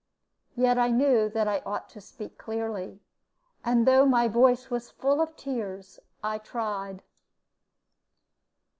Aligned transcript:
Yet 0.55 0.79
I 0.79 0.89
knew 0.89 1.29
that 1.29 1.47
I 1.47 1.61
ought 1.63 1.87
to 1.89 2.01
speak 2.01 2.39
clearly, 2.39 2.99
and 3.63 3.87
though 3.87 4.03
my 4.03 4.27
voice 4.27 4.71
was 4.71 4.89
full 4.89 5.21
of 5.21 5.35
tears, 5.37 5.99
I 6.23 6.39
tried. 6.39 7.03